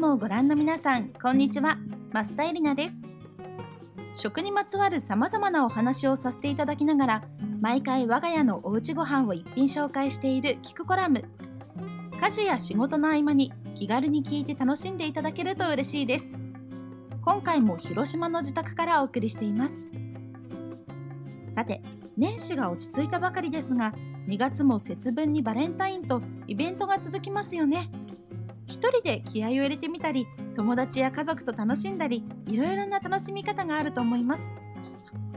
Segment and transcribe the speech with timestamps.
[0.00, 1.76] もご覧の皆さんこんにちは。
[2.10, 2.96] 増田絵里奈です。
[4.18, 7.22] 食にまつわるさまざまなお話をさせていただきながら
[7.60, 11.22] 毎回我が家のおうちご飯を一品紹介しているキクコラム。
[12.18, 16.38] 家事や仕事の合間に気軽に聞いて楽しんでいただけると嬉しいです。
[17.22, 19.86] 今回も広島の自宅からお送りしています。
[21.52, 21.82] さて
[22.16, 23.92] 年始が落ち着いたばかりですが
[24.28, 27.90] 2月も節分にバレンタインとイベントが続きますよね。
[28.70, 34.52] 一人で気合を入れてみたり友達や家族と楽しんだりいろいろな楽しみ方があると思います。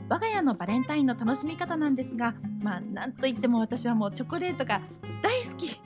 [0.09, 4.81] 我が家のバレンタインの楽しみ方なんですがまあなんといっても私はもうチョコレートが
[5.21, 5.81] 大好き。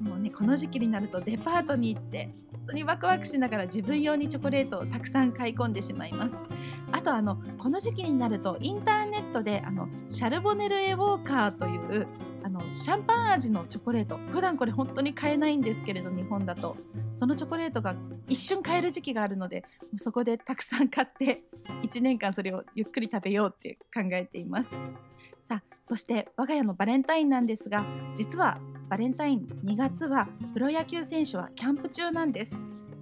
[0.00, 6.34] もうねこの時期になるとデパートに行って本当にワクワクしながら自分用にチョコレートをたくさん買い込んでしまいます。
[6.92, 12.06] あとあのこの時期になるとインターネットであのシャルボネルエウォーカーという
[12.58, 14.18] のシャンパン味のチョコレート。
[14.32, 16.76] 普段これ本当に買えないんですけれど日本だと。
[17.12, 17.94] そのチョコレートが
[18.28, 19.64] 一瞬買える時期があるので
[19.96, 21.42] そこでたくさん買って
[21.82, 24.70] 1年間それをゆっくり食べようって考えています。
[25.42, 32.58] さあそして我が家のバレンタインなんですが実はバレンタイン2月はプロ野球選手はキャンプ中なんです。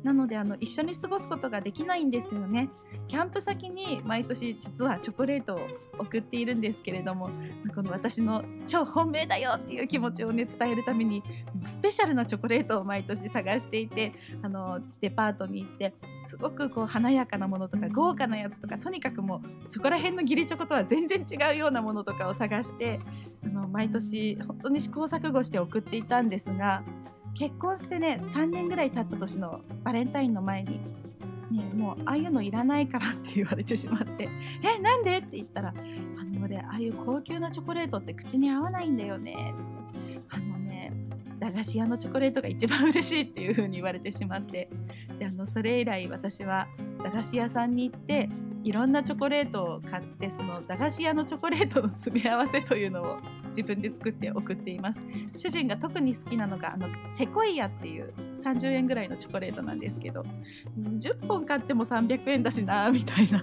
[0.06, 2.68] なのであの一緒に過ごすことができないんですよね。
[3.08, 5.58] キャンプ先に毎年実はチョコレートを
[5.98, 7.28] 送っているんですけれども
[7.74, 11.24] この私の超本命だよっていう気持ちをね伝えるために
[11.64, 14.12] スペシャルなチョコレートを毎年探していて
[14.42, 15.92] あのデパートに行って
[16.24, 23.00] すごくこう華やかなものとか豪華なやつとかとにかくもうそこら辺の義理チョコとは全然違うようなものとかを探して
[23.44, 26.84] あの毎年本当に試行錯誤して送っていたんですが
[27.38, 30.80] 結婚してね3年ぐらい経った年のバレンタインの前に
[31.50, 34.28] ね、もうああいうのいらないからって言われてしまって
[34.64, 39.54] 「えなんで?」って言ったら「あの俺ああいう高級なチョコレートって口に合わないんだよね」
[40.28, 40.92] あのね
[41.38, 44.68] 駄菓子屋のチョコレートが一番嬉しいっていう風に言われてしまって
[45.18, 46.66] であのそれ以来私は
[47.04, 48.28] 駄菓子屋さんに行って
[48.64, 53.18] いろんなチョコレートを買ってその駄菓子屋のチョコレートの詰め合わせというのを
[53.56, 55.00] 自分で作って送っています。
[55.34, 58.12] 主人が特に好きなのがあのセコイアっていう
[58.46, 60.22] 30円ぐらいのチョコレートなんですけど
[60.78, 63.42] 10本買っても300円だしなみたいな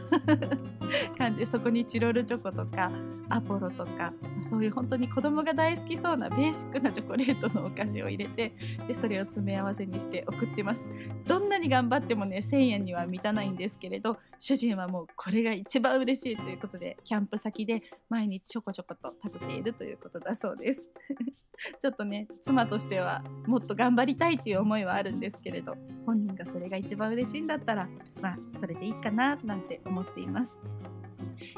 [1.17, 2.91] 感じでそこにチロルチョコとか
[3.29, 8.53] アポロとかそういう本当に子供が大好きそうなベーシックなチョコレートのお菓子を入れて
[8.87, 10.87] でそれを詰め合わせにして送ってます。
[11.25, 20.83] どんなに頑張ってもね1000円には満たないんですけれど主人はもうこれが一番嬉しいということでキャンプ先で毎日ちょこちょこと食べているということだそうです。
[21.79, 27.87] ちょっとね妻としてはもっと頑張りたいっていう思いはあるんですけれど本人がそれが一番嬉しいんだったら
[28.21, 30.53] まあそれでいいかななんて思っています。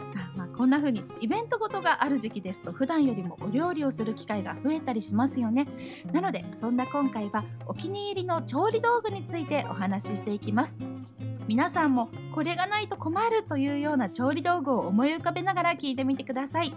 [0.07, 5.65] さあまあこんな風にイベントごとがある時期ですと普段よりもお料理をする機会が増えたりしますよね。
[6.11, 10.75] なのでそんな今回はお気に入りの調理道具についてお話ししていきます。
[11.47, 16.73] 皆さんもこれがないと困るというような調理道具を思い浮かべながら聞いてみてください。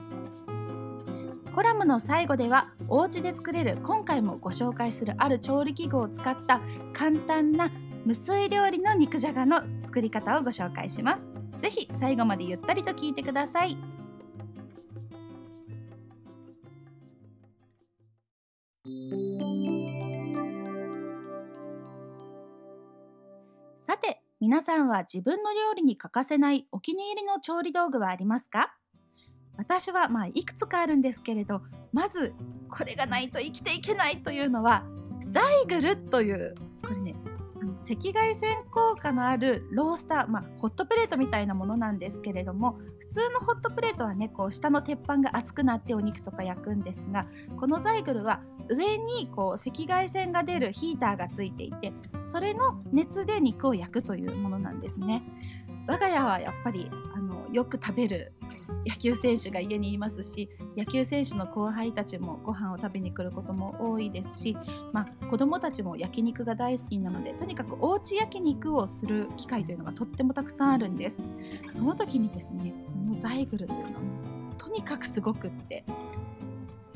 [1.59, 6.61] コラムの最後ではお家で作れる今回もご紹介するある調理器具を使った
[6.93, 7.73] 簡単な
[8.05, 11.33] 無水料理の肉じゃがの作り方をご紹介します。
[11.59, 13.77] ぜひ最後までゆったりと聞いてください。
[23.77, 28.78] さて皆さんは自分の料理に欠かせないお気に入りの調理道具はありますか？
[29.69, 31.61] 私はまあいくつかあるんですけれど
[31.93, 32.33] まず
[32.71, 34.84] これがないと生きていけないというのは
[35.27, 37.15] ザイグルというこれね
[37.61, 47.27] あの赤外線効果のあるロースター、まあ、ホットプレートみたいなものなんですけれども普通のホットプレートはねこう下の鉄板が熱くなってお肉とか焼くんですが
[47.59, 48.41] このザイグルは
[48.71, 51.93] 上にこう赤外線が出るヒーターがついていて
[52.23, 55.23] それの熱で肉を焼くというものなんですね。
[55.87, 58.35] 我が家はやっぱりあのよく食べる
[58.87, 64.56] 野球選手が家にいますし野球選手の後輩たちもご飯を食べに来ることも多いですし、
[64.93, 71.23] まあ、子どもたちも焼肉が大好きなのでとにかくおうち焼肉をする機会というのがとってもたくさんあるんです。
[71.70, 73.91] その時にですねこのザイグルというのは
[74.56, 75.85] とにかくすごくって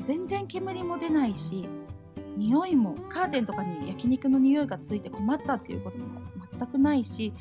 [0.01, 1.67] 全然煙も出ないし
[2.37, 6.21] 匂いもカーテンとかに焼肉の匂いがついて困ったっていうことも
[6.59, 7.33] 全くないし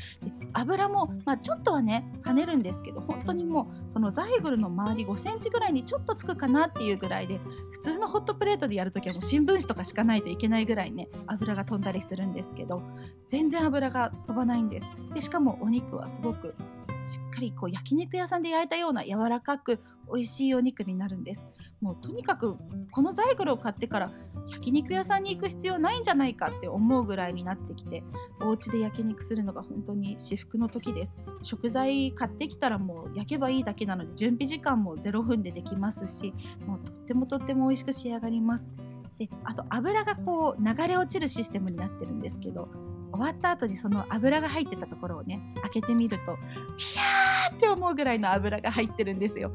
[0.53, 7.41] 油も、まあ、ちょっとはね跳ねるんですけど本当にもうそのザイグルの周り5センチぐらいにちょっとつくかなっていうぐらいで
[7.71, 12.83] 普通のホットプレートでやるときはもう新聞紙とかしかないといけないぐらいね油が飛んだりするんですけど
[13.29, 14.91] 全然油が飛ばないんです。
[15.15, 16.55] でしかもお肉はすごく
[17.03, 19.81] しっかりこう焼肉屋さんで焼いたような柔らかく
[20.13, 21.47] 美味しいお肉になるんです。
[21.81, 22.57] もうとにかく
[22.91, 24.13] このザイグルを買ってから
[24.49, 28.03] 焼肉屋さんに行く必要ないんじゃないかって思うぐらいになってきて
[28.41, 31.19] お家で焼肉するのが本当に至福の時です。
[31.41, 36.35] 食材買ってきたらもう焼けばいいだけなので準備時間も0分でできますし
[36.67, 38.73] もうとってもとっても美味しく仕上がります。
[39.19, 42.69] であと油がこう流れ落ちるシステムになってるんですけど
[43.13, 46.37] 終わった後にその油が入ってたところをね開けてみると
[46.77, 49.53] ヒャーって思うぐらいの油が入ってるんですよ。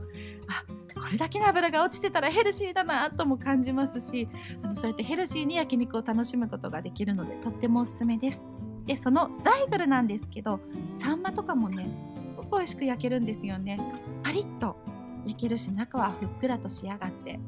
[0.47, 0.63] あ
[0.99, 4.27] これだけの油が落ちてたらヘルシーだなとも感じますし
[4.63, 8.45] あのそうやってヘルシーに焼肉を楽しむことができるのでとってもおすすめです。
[8.85, 10.61] でそのザイグルなんですけど
[10.93, 13.79] サンマとかもねすごく美味しく焼けるんですよね。
[14.23, 14.77] パリッと
[15.25, 17.39] 焼けるし中はふっくらと仕上がって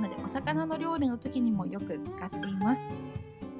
[0.00, 2.80] なのでお魚の料理の時にもよく使っています。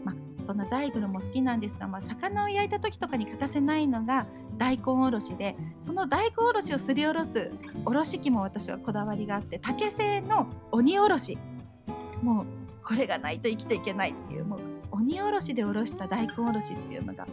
[0.05, 4.27] まあ、そんなザイグルも好きなんですが、まあ、魚を焼いた時とかに欠かせないのが
[4.59, 7.51] 大根おろしでその大根おろしをすりおろす
[7.85, 11.39] おろし器も私はこだわりがあって竹製の鬼おろし。
[12.23, 12.47] もう
[12.85, 14.61] これがないと生きていけないっていうもう
[14.93, 17.27] 鬼おろしでおろした大根おろしっていうのが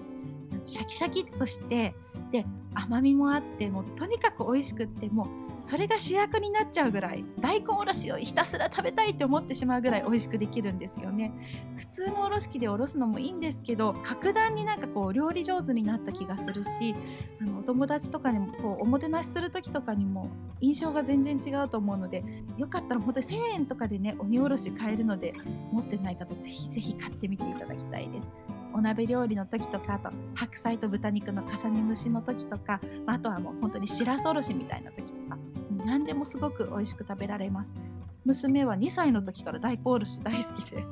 [0.66, 1.96] シャキシャキっとして
[2.32, 5.28] で甘みもあってもうとにかく美味しくってもう
[5.60, 11.34] それが主役になっちゃうぐらい大根おろしをひたすら食べたいって思ってしまうぐらい美味しくできるんですよね。
[11.78, 16.96] 普通のおろし器でおろすのもいいんですけど格段になんかこう料理上手になった気がするし
[17.42, 20.30] あのお友達とかにもこうおもてなしする時とかにも
[20.62, 22.24] 印象が全然違うと思うので
[22.58, 25.34] よかったら本当に1000円とかでね鬼おろし買えるので
[25.72, 28.32] 持ってない方ぜひぜひ買ってみていただきたいです。
[28.80, 35.38] お鍋料理の時とかあと白菜と豚肉の重ね蒸しの時とかまあとはもう本当にしらすおろしみたいな時とか
[35.86, 37.76] 何でもすごく美味しく食べられます。
[38.24, 40.86] 娘は2歳の時から大根おろし大好きで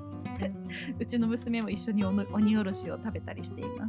[1.00, 3.88] うちの娘も一緒に鬼おろしを食べたりしていま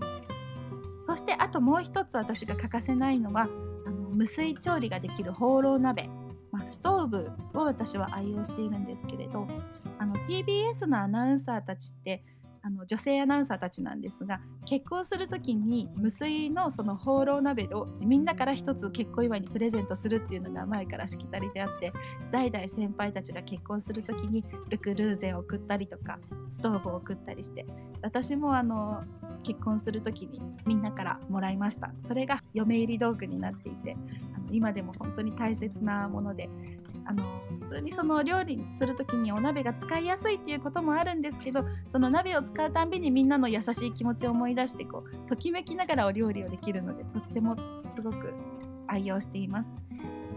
[1.00, 1.06] す。
[1.06, 3.48] そしてあともう一つ私が欠かせないのは
[3.86, 6.08] あの無水調理ができるホーロー鍋、
[6.52, 9.48] まあ、ストーブを私は愛用しているんですけれど
[9.98, 12.24] あの TBS のアナウンサーたちって
[12.69, 21.94] あの女性アナウンサーたちなんですが結婚する時に無水のそのホーロー鍋をみんなから一つ結婚祝いにプレゼントするっていうのが前からしきたりであって
[22.31, 26.19] 代々先輩たちが結婚する時にルクルーゼを送ったりとか
[26.49, 27.65] ストーブを送ったりして
[28.03, 29.03] 私もあの
[29.43, 31.91] 結婚する時にみんなからもらいました。
[31.97, 33.97] それが嫁入り道具になっていて
[34.37, 36.50] あの今でも本当に大切なもので
[37.08, 37.25] あの
[37.62, 47.56] 普通にその料理する時にお鍋が使いやすいっていうこともあるんですけどその鍋を使うたんびにみんなの優しい気持ちを思い出してこうときめきながらお料理をできるのでとっても
[47.88, 48.34] すごく
[48.87, 49.78] 愛用しています。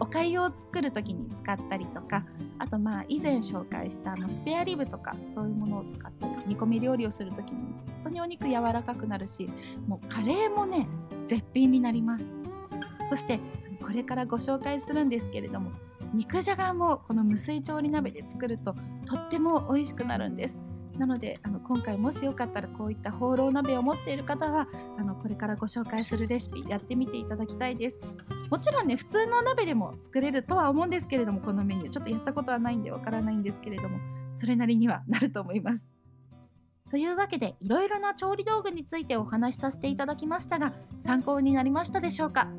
[0.01, 2.25] お粥を作る時に使ったりとか
[2.57, 9.47] あとまあ以前紹介したあのスペアリブとかそういうものを使ったり煮込み料理をする時に本当にお肉柔らかくなるし
[9.87, 10.87] もうカレーもね
[11.27, 12.33] 絶品になります
[13.09, 13.39] そして
[13.83, 15.71] これからご紹介するんですけれども
[16.13, 18.75] 肉じゃがもこの無水調理鍋で作ると
[19.05, 20.61] とっても美味しくなるんです。
[20.97, 24.67] なのであの今回もしよかったらこういったホーロー鍋を持っている方は
[24.99, 28.05] あのこれからご紹介するレシピやってみていただきたいです。
[28.49, 33.97] もちろんね普通の鍋でも作れるとは思うんですけれどもこのメニューちょっとやったことはないんでわからないんですけれども
[34.33, 35.89] それなりにはなると思います。
[36.89, 42.49] というわけでいろいろな調理道具についてお話しさせていただきましたが参考になりましたでしょうか？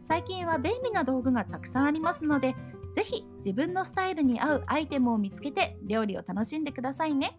[0.00, 2.56] 最近は便利な道具がたくさんありますので、
[2.92, 7.38] ぜひ自分のスタイルに合うアイテムを見つけて料理を楽しんでくださいね。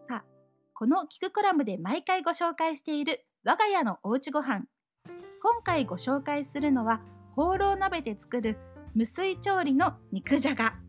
[0.00, 0.24] さあ、
[0.74, 4.64] このキクコラムで毎回ご紹介している我が家のおうちご飯。
[5.40, 7.00] 今回ご紹介するのは、
[7.36, 8.58] ホーロー鍋で作る
[8.94, 10.87] 無水調理の肉じゃが。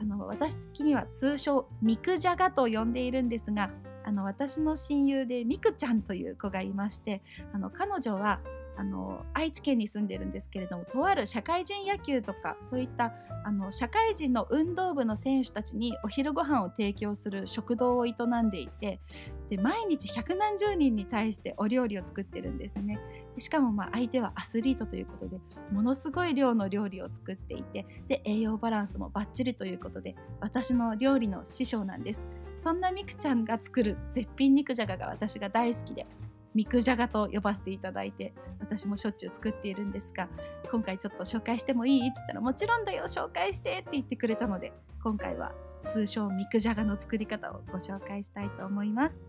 [0.00, 3.70] あの私的には通称ミクジャガと呼んでいるんですが
[4.04, 7.22] あの私の親友でミクちゃんという子がいまして
[7.52, 8.40] あの彼女は
[8.76, 13.12] あの愛知県に住んでるんですけれどもとある社会人野球とかそういった
[13.44, 19.00] あの社会人の運動部の選手たちにお昼ご飯を提供する食堂を営んでいて
[19.48, 22.98] で毎日百何十人に対してお料理を作ってるんですね。
[23.38, 25.38] しかもまあ相手はアスリートということで
[25.72, 32.28] ものすごい量の料理を作っていてで栄養バランスもバッチリということで私の料理の師匠なんです。
[32.56, 36.06] そんなみくちゃんが作る絶品肉じゃがが私が大好きで
[36.54, 40.28] 肉じゃがと呼ばせていただいて私もしょっちゅう作っているんですが
[40.70, 44.72] 今回ちょっと紹介してもいいって言ったらもちろんだよ紹介してって言ってくれたので
[45.02, 45.52] 今回は
[45.84, 49.24] 通称肉じゃがの作り方をご紹介したいと思います。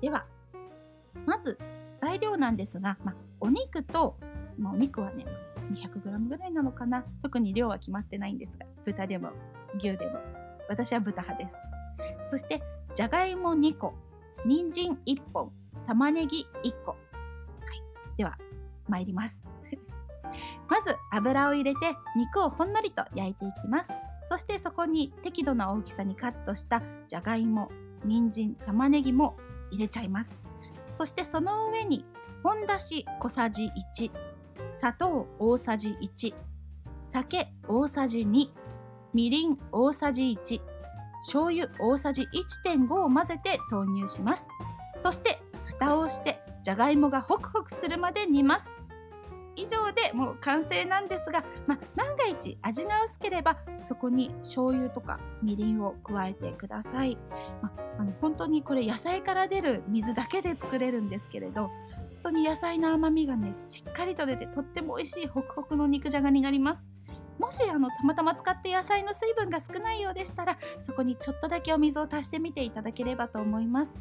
[0.00, 0.26] では
[1.24, 1.58] まず
[1.96, 4.16] 材料なんですが、まあ、お肉と、
[4.58, 5.24] まあ、お肉はね
[5.72, 7.04] 200g ぐらいなのかな。
[7.22, 9.30] 特に量は決まってないんですが豚でも
[9.76, 10.18] 牛でも。
[10.68, 11.58] 私は豚派です。
[12.22, 12.62] そして
[12.94, 13.94] じゃがいも2個
[14.46, 15.52] 人参1本
[15.86, 18.38] 玉ねぎ1個、はい、では
[18.88, 19.44] 参ります。
[20.68, 21.80] まず油を入れて
[22.16, 23.92] 肉をほんのりと焼いていきます。
[24.26, 27.70] そしてそこに適度な大きさにカットしたじゃがいも
[28.04, 29.36] 人参玉ねぎも
[29.70, 30.42] 入れちゃいます。
[30.88, 32.04] そしてその上に
[32.42, 34.10] 本だし小さじ1
[34.70, 36.34] 砂糖大さじ1
[37.02, 38.48] 酒大さじ2
[39.12, 40.60] みりん大さじ1
[41.24, 44.48] 醤油大さじ1.5を混ぜて投入します。
[44.94, 48.82] そして蓋をしてじゃがいもがホクホクするまで煮ます。
[49.56, 57.16] 以上でもう完成なんですが、まあ、万が一味が薄ければそこに醤油とかみりんを加えてください、
[57.62, 61.72] ま、あの本当にこれ野菜から出る水だけで作れるんですけれど本
[62.24, 66.90] 当に野菜の甘みがねしっかりと出てとっても美味しいホクホクの肉じゃがになります
[67.38, 73.98] もしあのたまたま使って野菜の水分が少ないようでしたらそこにちょっとだけお水を足してみていただければと思います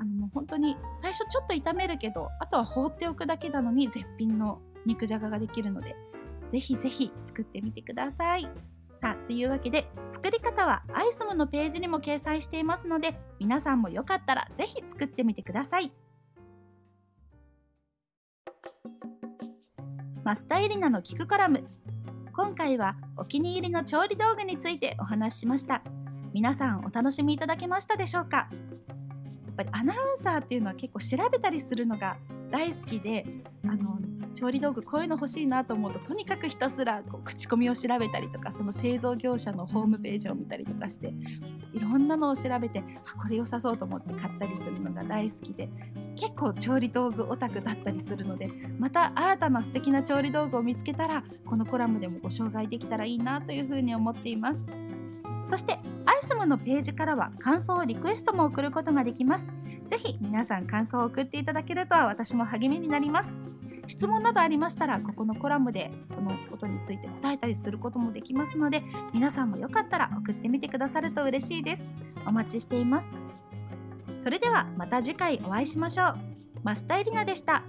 [0.00, 5.96] あのもう本当に最初ちょっと炒めるけどあとは放っておくだけなのに絶品の肉じゃがができるので、
[6.48, 8.48] ぜひぜひ作ってみてください。
[9.00, 15.90] さあ、というわけで、作り方はアイスムのページにも掲載していますので、皆さんもよかったらぜひ作ってみてください。
[20.22, 21.64] マスタエリナの聞くコラム。
[22.34, 25.82] 今回はお気に入りの調理道具についてお話ししました。
[26.34, 28.50] 皆さんお楽しみいただけましたでしょうか？
[29.54, 32.16] ぱりアナウンサーっていうのは結構調べたりするのが
[32.50, 33.24] 大好きで
[33.64, 33.98] あの
[34.34, 41.12] 調理道具こういうの欲しいなと思うととにかくひたすらこう口コミを調べたりとかその製造業者のホームページを見たりとかして
[41.74, 45.68] いろんなのを調べてあこれ良さそうと思って買ったりするのが大好きで
[46.16, 54.89] 結構調理道具オタクだったりするのでまた新たな素敵な調理道具を見つけたらこのコラムでもご紹介できたらいいなというふうに思っています。
[55.50, 59.52] そしてアイスムのページからは感想リクエストも送ることができます。
[59.88, 63.30] ぜひ皆さん感想を送っていただけると私も励みになります。
[63.88, 71.90] 質問などありましたらここのコラムでそのことについて答えたりすることもできますので皆さんもよかったら送ってみてくださると嬉しいです
[72.24, 73.12] お待ちしています
[74.16, 76.18] それではまた次回お会いしましょう
[76.62, 77.64] マスタイリナでした